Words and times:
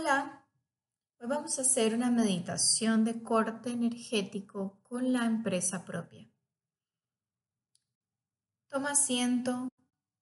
Hola, 0.00 0.46
hoy 1.18 1.28
vamos 1.28 1.58
a 1.58 1.62
hacer 1.62 1.94
una 1.94 2.10
meditación 2.10 3.04
de 3.04 3.22
corte 3.22 3.68
energético 3.68 4.80
con 4.82 5.12
la 5.12 5.26
empresa 5.26 5.84
propia. 5.84 6.26
Toma 8.70 8.92
asiento, 8.92 9.68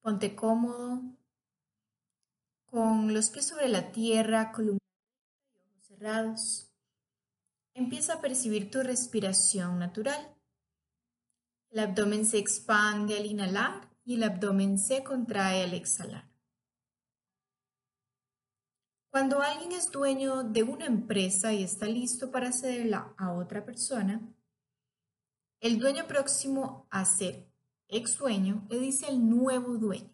ponte 0.00 0.36
cómodo, 0.36 1.02
con 2.66 3.12
los 3.12 3.30
pies 3.30 3.46
sobre 3.46 3.66
la 3.66 3.90
tierra, 3.90 4.52
columna 4.52 4.78
y 5.52 5.58
ojos 5.58 5.86
cerrados. 5.88 6.70
Empieza 7.74 8.14
a 8.14 8.20
percibir 8.20 8.70
tu 8.70 8.80
respiración 8.80 9.80
natural. 9.80 10.36
El 11.70 11.80
abdomen 11.80 12.26
se 12.26 12.38
expande 12.38 13.16
al 13.16 13.26
inhalar 13.26 13.90
y 14.04 14.14
el 14.14 14.22
abdomen 14.22 14.78
se 14.78 15.02
contrae 15.02 15.64
al 15.64 15.74
exhalar. 15.74 16.33
Cuando 19.14 19.40
alguien 19.42 19.70
es 19.70 19.92
dueño 19.92 20.42
de 20.42 20.64
una 20.64 20.86
empresa 20.86 21.52
y 21.52 21.62
está 21.62 21.86
listo 21.86 22.32
para 22.32 22.50
cederla 22.50 23.14
a 23.16 23.32
otra 23.32 23.64
persona, 23.64 24.20
el 25.60 25.78
dueño 25.78 26.08
próximo 26.08 26.88
a 26.90 27.04
ser 27.04 27.48
ex 27.86 28.18
dueño 28.18 28.66
le 28.68 28.80
dice 28.80 29.06
al 29.06 29.30
nuevo 29.30 29.78
dueño, 29.78 30.10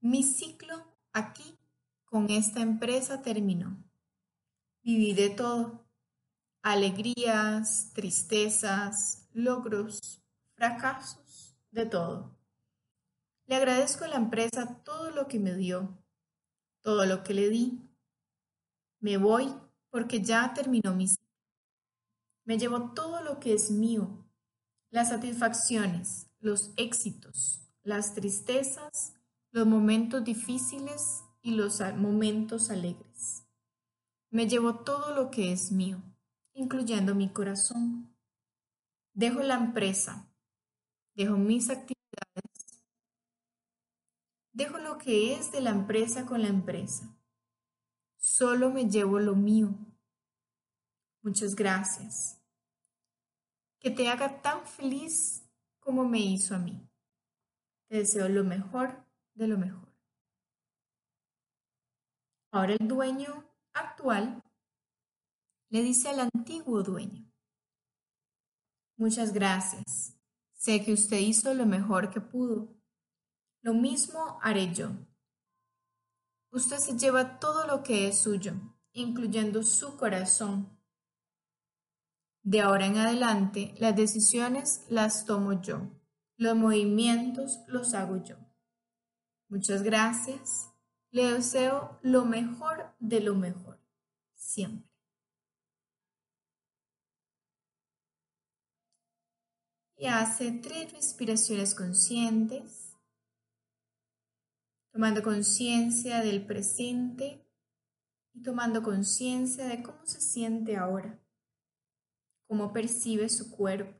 mi 0.00 0.22
ciclo 0.22 0.76
aquí 1.12 1.58
con 2.04 2.30
esta 2.30 2.60
empresa 2.60 3.20
terminó. 3.20 3.82
Viví 4.84 5.12
de 5.12 5.30
todo, 5.30 5.84
alegrías, 6.62 7.90
tristezas, 7.94 9.28
logros, 9.32 10.22
fracasos, 10.54 11.56
de 11.72 11.84
todo. 11.84 12.38
Le 13.46 13.56
agradezco 13.56 14.04
a 14.04 14.08
la 14.08 14.16
empresa 14.18 14.80
todo 14.84 15.10
lo 15.10 15.26
que 15.26 15.40
me 15.40 15.56
dio 15.56 15.98
todo 16.82 17.06
lo 17.06 17.22
que 17.22 17.34
le 17.34 17.48
di. 17.48 17.80
Me 19.00 19.16
voy 19.16 19.54
porque 19.90 20.20
ya 20.22 20.52
terminó 20.54 20.94
mi 20.94 21.08
ciclo. 21.08 21.22
Me 22.44 22.58
llevo 22.58 22.92
todo 22.92 23.22
lo 23.22 23.38
que 23.40 23.54
es 23.54 23.70
mío, 23.70 24.26
las 24.90 25.10
satisfacciones, 25.10 26.28
los 26.40 26.72
éxitos, 26.76 27.68
las 27.82 28.14
tristezas, 28.14 29.14
los 29.52 29.66
momentos 29.66 30.24
difíciles 30.24 31.22
y 31.40 31.52
los 31.52 31.80
momentos 31.96 32.70
alegres. 32.70 33.44
Me 34.30 34.48
llevo 34.48 34.76
todo 34.76 35.14
lo 35.14 35.30
que 35.30 35.52
es 35.52 35.70
mío, 35.70 36.02
incluyendo 36.54 37.14
mi 37.14 37.28
corazón. 37.28 38.16
Dejo 39.14 39.40
la 39.40 39.54
empresa, 39.54 40.26
dejo 41.14 41.36
mis 41.36 41.68
actividades 41.68 42.01
Dejo 44.52 44.78
lo 44.78 44.98
que 44.98 45.34
es 45.34 45.50
de 45.50 45.62
la 45.62 45.70
empresa 45.70 46.26
con 46.26 46.42
la 46.42 46.48
empresa. 46.48 47.08
Solo 48.16 48.70
me 48.70 48.88
llevo 48.88 49.18
lo 49.18 49.34
mío. 49.34 49.74
Muchas 51.22 51.54
gracias. 51.54 52.38
Que 53.78 53.90
te 53.90 54.08
haga 54.08 54.42
tan 54.42 54.66
feliz 54.66 55.48
como 55.80 56.04
me 56.04 56.18
hizo 56.20 56.54
a 56.54 56.58
mí. 56.58 56.86
Te 57.88 57.98
deseo 57.98 58.28
lo 58.28 58.44
mejor 58.44 59.04
de 59.34 59.48
lo 59.48 59.56
mejor. 59.56 59.88
Ahora 62.50 62.74
el 62.74 62.86
dueño 62.86 63.44
actual 63.72 64.42
le 65.70 65.82
dice 65.82 66.10
al 66.10 66.20
antiguo 66.20 66.82
dueño, 66.82 67.26
muchas 68.98 69.32
gracias. 69.32 70.14
Sé 70.52 70.84
que 70.84 70.92
usted 70.92 71.18
hizo 71.18 71.54
lo 71.54 71.64
mejor 71.64 72.10
que 72.10 72.20
pudo 72.20 72.81
lo 73.62 73.74
mismo 73.74 74.38
haré 74.42 74.74
yo. 74.74 74.90
Usted 76.50 76.78
se 76.78 76.98
lleva 76.98 77.38
todo 77.38 77.66
lo 77.66 77.82
que 77.82 78.08
es 78.08 78.18
suyo, 78.18 78.54
incluyendo 78.92 79.62
su 79.62 79.96
corazón. 79.96 80.78
De 82.42 82.60
ahora 82.60 82.86
en 82.86 82.98
adelante, 82.98 83.74
las 83.78 83.96
decisiones 83.96 84.84
las 84.88 85.24
tomo 85.24 85.62
yo. 85.62 85.88
Los 86.36 86.56
movimientos 86.56 87.60
los 87.68 87.94
hago 87.94 88.22
yo. 88.22 88.36
Muchas 89.48 89.82
gracias. 89.82 90.72
Le 91.10 91.32
deseo 91.32 92.00
lo 92.02 92.24
mejor 92.24 92.94
de 92.98 93.20
lo 93.20 93.34
mejor. 93.34 93.78
Siempre. 94.34 94.90
Y 99.96 100.06
hace 100.06 100.50
tres 100.50 100.92
respiraciones 100.92 101.76
conscientes 101.76 102.91
tomando 104.92 105.22
conciencia 105.22 106.20
del 106.20 106.44
presente 106.44 107.44
y 108.34 108.42
tomando 108.42 108.82
conciencia 108.82 109.66
de 109.66 109.82
cómo 109.82 110.04
se 110.04 110.20
siente 110.20 110.76
ahora, 110.76 111.18
cómo 112.46 112.72
percibe 112.72 113.28
su 113.28 113.50
cuerpo. 113.50 113.98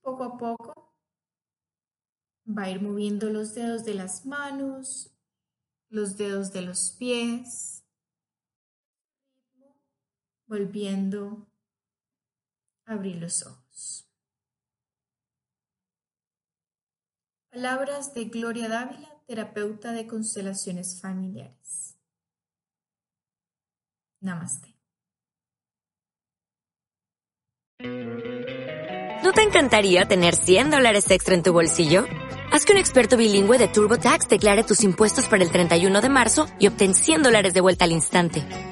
Poco 0.00 0.24
a 0.24 0.38
poco 0.38 0.94
va 2.46 2.64
a 2.64 2.70
ir 2.70 2.80
moviendo 2.80 3.30
los 3.30 3.54
dedos 3.54 3.84
de 3.84 3.94
las 3.94 4.26
manos, 4.26 5.16
los 5.88 6.16
dedos 6.16 6.52
de 6.52 6.62
los 6.62 6.92
pies, 6.92 7.84
volviendo 10.46 11.48
a 12.84 12.92
abrir 12.92 13.16
los 13.16 13.46
ojos. 13.46 14.11
Palabras 17.52 18.14
de 18.14 18.24
Gloria 18.24 18.66
Dávila, 18.66 19.10
terapeuta 19.26 19.92
de 19.92 20.06
constelaciones 20.06 20.98
familiares. 21.02 21.98
Namaste. 24.22 24.74
¿No 29.22 29.32
te 29.34 29.42
encantaría 29.42 30.06
tener 30.06 30.34
100 30.34 30.70
dólares 30.70 31.10
extra 31.10 31.34
en 31.34 31.42
tu 31.42 31.52
bolsillo? 31.52 32.06
Haz 32.50 32.64
que 32.64 32.72
un 32.72 32.78
experto 32.78 33.18
bilingüe 33.18 33.58
de 33.58 33.68
TurboTax 33.68 34.30
declare 34.30 34.64
tus 34.64 34.82
impuestos 34.82 35.28
para 35.28 35.44
el 35.44 35.52
31 35.52 36.00
de 36.00 36.08
marzo 36.08 36.46
y 36.58 36.68
obtén 36.68 36.94
100 36.94 37.22
dólares 37.22 37.52
de 37.52 37.60
vuelta 37.60 37.84
al 37.84 37.92
instante. 37.92 38.71